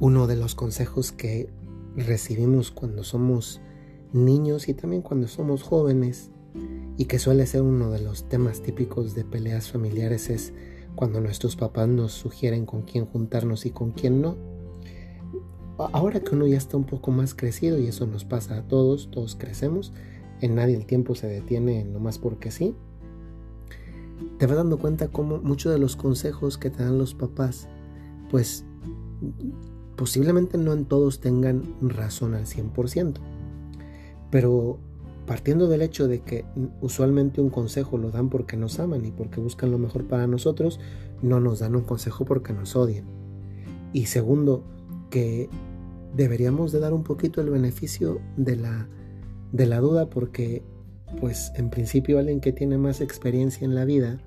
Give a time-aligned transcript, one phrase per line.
[0.00, 1.52] Uno de los consejos que
[1.94, 3.60] recibimos cuando somos
[4.12, 6.30] niños y también cuando somos jóvenes
[6.96, 10.52] y que suele ser uno de los temas típicos de peleas familiares es
[10.94, 14.36] cuando nuestros papás nos sugieren con quién juntarnos y con quién no.
[15.92, 19.10] Ahora que uno ya está un poco más crecido y eso nos pasa a todos,
[19.10, 19.92] todos crecemos,
[20.40, 22.74] en nadie el tiempo se detiene nomás porque sí,
[24.38, 27.68] te vas dando cuenta cómo muchos de los consejos que te dan los papás,
[28.30, 28.64] pues
[30.00, 33.18] posiblemente no en todos tengan razón al 100%,
[34.30, 34.78] pero
[35.26, 36.46] partiendo del hecho de que
[36.80, 40.80] usualmente un consejo lo dan porque nos aman y porque buscan lo mejor para nosotros,
[41.20, 43.04] no nos dan un consejo porque nos odian.
[43.92, 44.64] Y segundo,
[45.10, 45.50] que
[46.16, 48.88] deberíamos de dar un poquito el beneficio de la,
[49.52, 50.62] de la duda porque
[51.20, 54.18] pues en principio alguien que tiene más experiencia en la vida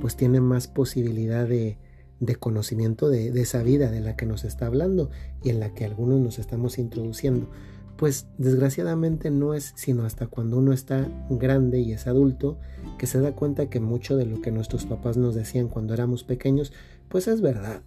[0.00, 1.78] pues tiene más posibilidad de,
[2.20, 5.10] de conocimiento de, esa vida de la que nos está hablando
[5.42, 7.48] y en la que algunos nos estamos introduciendo.
[7.96, 12.58] Pues desgraciadamente no es sino hasta cuando uno está grande y es adulto
[12.98, 16.22] que se da cuenta que mucho de lo que nuestros papás nos decían cuando éramos
[16.22, 16.72] pequeños,
[17.08, 17.82] pues es verdad.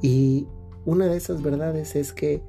[0.00, 0.46] Y
[0.86, 2.42] una de esas verdades es que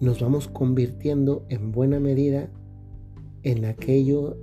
[0.00, 2.48] nos vamos convirtiendo en buena medida
[3.42, 4.36] en aquello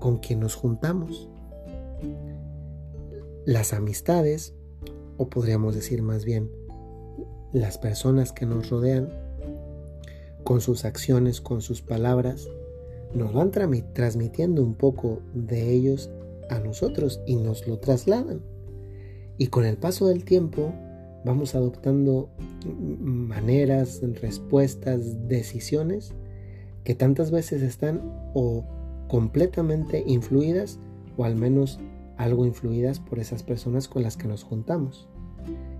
[0.00, 1.28] con quien nos juntamos
[3.44, 4.54] las amistades,
[5.16, 6.50] o podríamos decir más bien,
[7.52, 9.08] las personas que nos rodean,
[10.44, 12.48] con sus acciones, con sus palabras,
[13.14, 16.10] nos van transmitiendo un poco de ellos
[16.48, 18.40] a nosotros y nos lo trasladan.
[19.38, 20.72] Y con el paso del tiempo
[21.24, 22.30] vamos adoptando
[22.66, 26.12] maneras, respuestas, decisiones
[26.84, 28.00] que tantas veces están
[28.34, 28.64] o
[29.08, 30.78] completamente influidas
[31.16, 31.78] o al menos
[32.20, 35.08] algo influidas por esas personas con las que nos juntamos.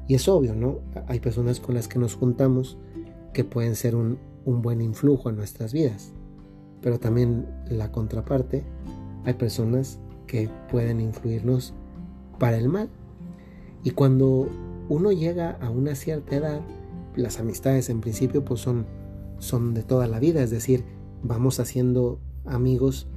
[0.09, 0.79] Y es obvio, ¿no?
[1.07, 2.79] Hay personas con las que nos juntamos
[3.35, 6.15] que pueden ser un, buen influjo en nuestras vidas.
[6.81, 8.65] Pero también la contraparte,
[9.25, 11.75] hay personas que pueden influirnos
[12.39, 12.89] para el mal.
[13.85, 14.49] Y cuando
[14.89, 16.63] uno llega a una cierta edad,
[17.17, 18.87] las amistades en principio pues son,
[19.41, 20.85] son de toda la vida, es decir,
[21.23, 23.09] vamos haciendo amigos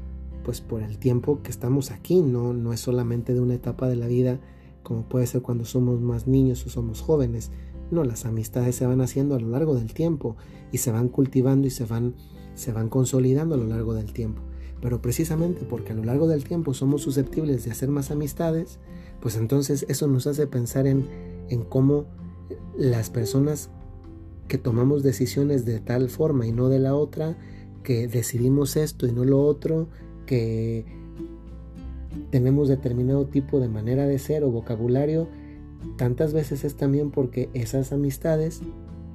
[0.43, 3.95] pues por el tiempo que estamos aquí, no, no es solamente de una etapa de
[3.95, 4.39] la vida
[4.83, 7.51] como puede ser cuando somos más niños o somos jóvenes.
[7.89, 10.35] No, las amistades se van haciendo a lo largo del tiempo
[10.71, 12.15] y se van cultivando y se van,
[12.53, 14.41] se van consolidando a lo largo del tiempo.
[14.81, 18.79] Pero precisamente porque a lo largo del tiempo somos susceptibles de hacer más amistades,
[19.21, 21.07] pues entonces eso nos hace pensar en,
[21.49, 22.05] en cómo
[22.77, 23.69] las personas
[24.47, 27.37] que tomamos decisiones de tal forma y no de la otra,
[27.83, 29.87] que decidimos esto y no lo otro,
[30.25, 30.85] que
[32.29, 35.27] tenemos determinado tipo de manera de ser o vocabulario,
[35.97, 38.61] tantas veces es también porque esas amistades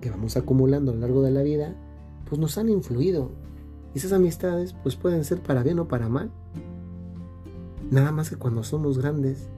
[0.01, 1.75] que vamos acumulando a lo largo de la vida,
[2.29, 3.31] pues nos han influido.
[3.95, 6.31] Esas amistades pues pueden ser para bien o para mal.
[7.91, 9.49] Nada más que cuando somos grandes,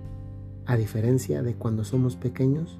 [0.67, 2.78] a diferencia de cuando somos pequeños,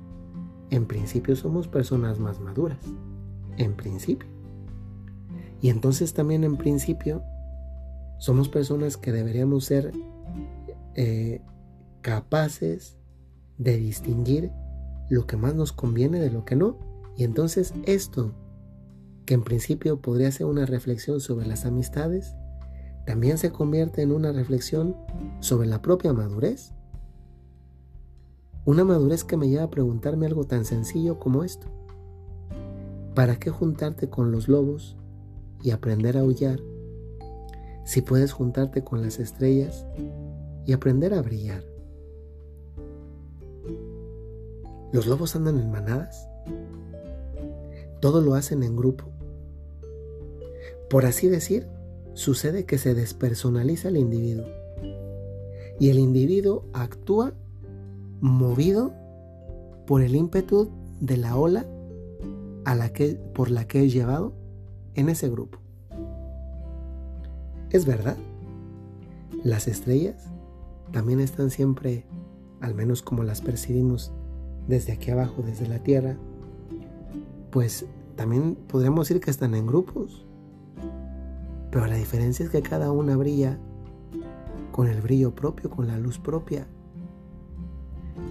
[0.70, 2.78] en principio somos personas más maduras.
[3.56, 4.28] En principio.
[5.60, 7.22] Y entonces también en principio
[8.20, 9.92] somos personas que deberíamos ser
[10.94, 11.41] eh,
[12.03, 12.98] capaces
[13.56, 14.53] de distinguir
[15.08, 16.76] lo que más nos conviene de lo que no.
[17.16, 18.34] Y entonces esto,
[19.25, 22.34] que en principio podría ser una reflexión sobre las amistades,
[23.06, 24.97] también se convierte en una reflexión
[25.41, 26.75] sobre la propia madurez.
[28.66, 31.69] Una madurez que me lleva a preguntarme algo tan sencillo como esto.
[33.14, 34.98] ¿Para qué juntarte con los lobos
[35.62, 36.60] y aprender a aullar
[37.84, 39.84] si puedes juntarte con las estrellas
[40.66, 41.64] y aprender a brillar.
[44.92, 46.28] Los lobos andan en manadas.
[48.00, 49.04] Todo lo hacen en grupo.
[50.88, 51.69] Por así decir,
[52.14, 54.46] sucede que se despersonaliza el individuo.
[55.78, 57.34] Y el individuo actúa
[58.20, 58.93] movido
[59.87, 60.70] por el ímpetu
[61.00, 61.66] de la ola
[63.34, 64.32] por la que es llevado
[64.94, 65.59] en ese grupo.
[67.70, 68.17] Es verdad,
[69.44, 70.28] las estrellas
[70.90, 72.05] también están siempre,
[72.61, 74.12] al menos como las percibimos
[74.67, 76.17] desde aquí abajo, desde la Tierra,
[77.50, 77.87] pues
[78.17, 80.26] también podríamos decir que están en grupos.
[81.70, 83.58] Pero la diferencia es que cada una brilla
[84.72, 86.67] con el brillo propio, con la luz propia.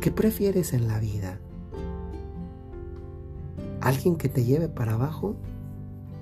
[0.02, 1.40] ¿Qué prefieres en la vida?
[3.80, 5.38] ¿Alguien que te lleve para abajo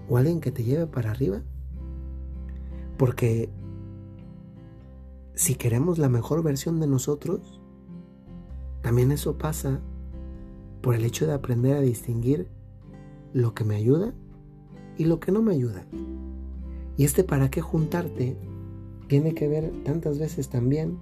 [0.08, 1.42] o alguien que te lleve para arriba?
[2.98, 3.50] Porque
[5.36, 7.62] si queremos la mejor versión de nosotros,
[8.82, 9.82] también eso pasa
[10.82, 12.48] por el hecho de aprender a distinguir
[13.34, 14.14] lo que me ayuda
[14.98, 15.86] y lo que no me ayuda.
[16.98, 18.38] Y este para qué juntarte
[19.08, 20.98] tiene que ver tantas veces también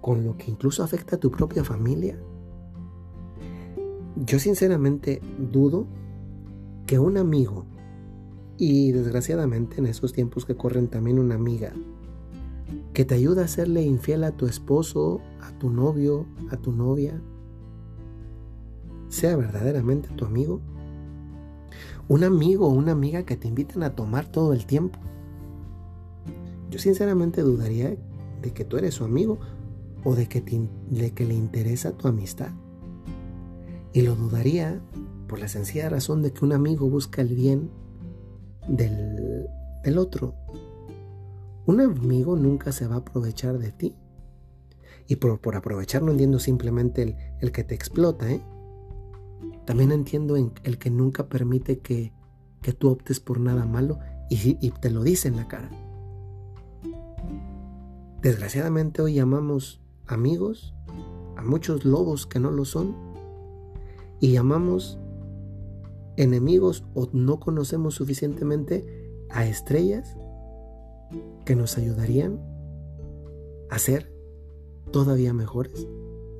[0.00, 2.18] con lo que incluso afecta a tu propia familia.
[4.16, 5.86] Yo sinceramente dudo
[6.86, 7.64] que un amigo,
[8.56, 11.72] y desgraciadamente en esos tiempos que corren también una amiga,
[12.92, 17.20] que te ayuda a serle infiel a tu esposo, a tu novio, a tu novia,
[19.08, 20.60] sea verdaderamente tu amigo.
[22.08, 24.98] Un amigo o una amiga que te invitan a tomar todo el tiempo.
[26.70, 27.96] Yo sinceramente dudaría
[28.42, 29.38] de que tú eres su amigo
[30.04, 30.42] o de que,
[30.90, 32.50] de que le interesa tu amistad.
[33.92, 34.80] Y lo dudaría
[35.28, 37.70] por la sencilla razón de que un amigo busca el bien
[38.68, 39.48] del,
[39.98, 40.34] otro
[41.66, 43.96] un amigo nunca se va a aprovechar de ti.
[45.06, 48.42] Y por, aprovechar no entiendo simplemente el, que te explota, ¿eh?
[49.64, 52.12] También entiendo el que nunca permite que,
[52.78, 55.70] tú optes por nada malo y, y te lo dice en la cara.
[58.20, 60.74] Desgraciadamente hoy llamamos amigos
[61.36, 62.94] a muchos lobos que no lo son
[64.20, 64.98] y llamamos
[66.16, 68.86] enemigos o no conocemos suficientemente
[69.30, 70.16] a estrellas
[71.44, 72.40] que nos ayudarían
[73.70, 74.12] a ser
[74.90, 75.86] todavía mejores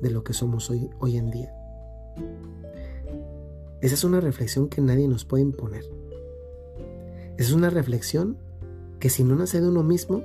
[0.01, 1.53] de lo que somos hoy, hoy en día.
[3.81, 5.83] Esa es una reflexión que nadie nos puede imponer.
[7.37, 8.37] Es una reflexión
[8.99, 10.23] que si no nace de uno mismo,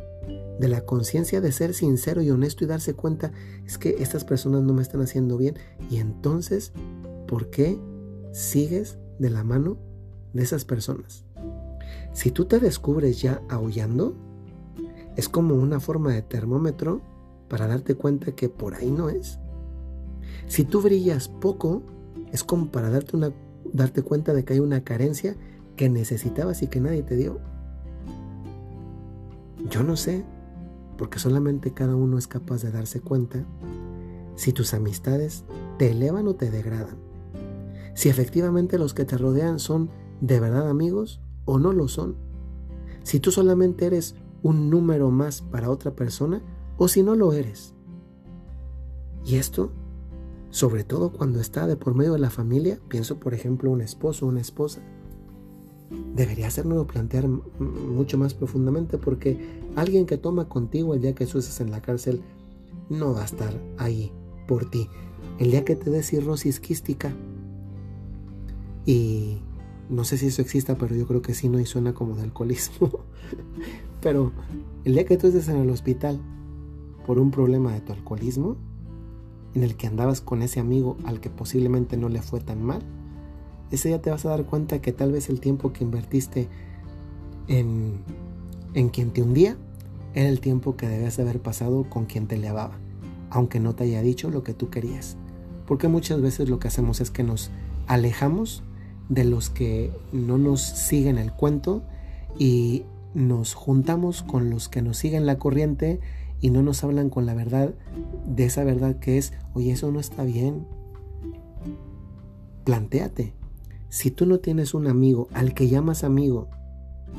[0.61, 3.33] de la conciencia de ser sincero y honesto y darse cuenta,
[3.67, 5.57] es que estas personas no me están haciendo bien.
[5.91, 6.73] Y entonces,
[7.27, 7.79] ¿por qué
[8.33, 9.77] sigues de la mano
[10.33, 11.25] de esas personas?
[12.13, 14.15] Si tú te descubres ya aullando,
[15.17, 17.03] es como una forma de termómetro
[17.49, 19.39] para darte cuenta que por ahí no es.
[20.47, 21.83] Si tú brillas poco,
[22.33, 23.33] es como para darte, una,
[23.73, 25.37] darte cuenta de que hay una carencia
[25.77, 27.39] que necesitabas y que nadie te dio.
[29.69, 30.25] Yo no sé,
[30.97, 33.45] porque solamente cada uno es capaz de darse cuenta
[34.37, 35.45] si tus amistades
[35.79, 37.10] te elevan o te degradan.
[37.95, 39.91] Si efectivamente los que te rodean son
[40.21, 42.17] de verdad amigos o no lo son.
[43.03, 46.43] Si tú solamente eres un número más para otra persona
[46.77, 47.75] o si no lo eres.
[49.25, 49.71] Y esto,
[50.51, 54.27] sobre todo cuando está de por medio de la familia, pienso por ejemplo un esposo
[54.27, 54.81] o una esposa,
[56.15, 61.41] debería hacernos plantear mucho más profundamente porque alguien que toma contigo el día que tú
[61.59, 62.23] en la cárcel
[62.89, 64.13] no va a estar ahí
[64.47, 64.89] por ti.
[65.39, 67.15] El día que te des cirrosis quística
[68.91, 69.39] y
[69.89, 72.23] no sé si eso exista, pero yo creo que sí, no y suena como de
[72.23, 72.91] alcoholismo.
[74.03, 74.33] Pero
[74.85, 76.21] el día que tú estés en el hospital
[77.07, 78.57] por un problema de tu alcoholismo,
[79.55, 82.83] en el que andabas con ese amigo al que posiblemente no le fue tan mal,
[83.71, 86.49] ese día te vas a dar cuenta que tal vez el tiempo que invertiste
[87.47, 88.01] en,
[88.75, 89.57] en quien te hundía
[90.15, 92.81] era el tiempo que debías haber pasado con quien te elevaba,
[93.31, 95.17] aunque no te haya dicho lo que tú querías.
[95.67, 97.53] Porque muchas veces lo que hacemos es que nos
[97.87, 98.65] alejamos
[99.11, 101.83] de los que no nos siguen el cuento
[102.39, 106.01] y nos juntamos con los que nos siguen la corriente
[106.41, 107.75] y no nos hablan con la verdad
[108.25, 110.67] de esa verdad que es, oye, eso no está bien.
[112.65, 113.35] Plantéate,
[113.89, 116.49] si tú no tienes un amigo al que llamas amigo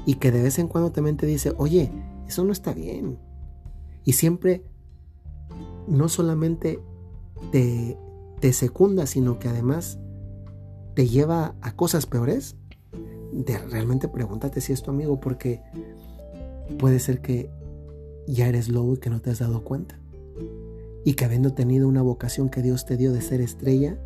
[0.05, 1.91] y que de vez en cuando también te dice, oye,
[2.25, 3.19] eso no está bien.
[4.05, 4.63] Y siempre
[5.88, 6.79] no solamente
[7.51, 7.98] te,
[8.39, 10.00] te secunda, sino que además
[11.01, 12.55] te lleva a cosas peores,
[13.34, 15.60] de realmente pregúntate si es tu amigo porque
[16.77, 17.50] puede ser que
[18.27, 20.00] ya eres lobo y que no te has dado cuenta.
[21.03, 23.98] Y que habiendo tenido una vocación que Dios te dio de ser estrella,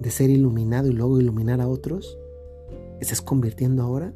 [0.00, 2.16] de ser iluminado y luego iluminar a otros,
[2.98, 4.14] estás convirtiendo ahora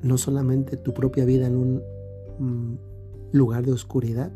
[0.00, 1.82] no solamente tu propia vida en un
[2.38, 2.78] mm,
[3.32, 4.32] lugar de oscuridad,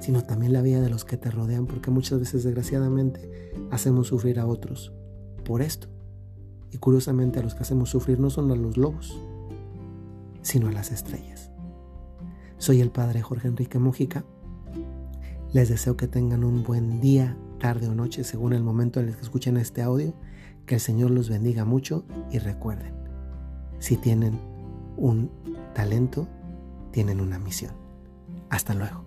[0.00, 4.40] sino también la vida de los que te rodean, porque muchas veces desgraciadamente hacemos sufrir
[4.40, 4.92] a otros
[5.42, 5.88] por esto.
[6.70, 9.18] Y curiosamente a los que hacemos sufrir no son a los lobos,
[10.40, 11.50] sino a las estrellas.
[12.58, 14.24] Soy el padre Jorge Enrique Mújica.
[15.52, 19.16] Les deseo que tengan un buen día, tarde o noche, según el momento en el
[19.16, 20.14] que escuchen este audio.
[20.64, 22.94] Que el Señor los bendiga mucho y recuerden,
[23.80, 24.38] si tienen
[24.96, 25.30] un
[25.74, 26.28] talento,
[26.92, 27.72] tienen una misión.
[28.48, 29.04] Hasta luego.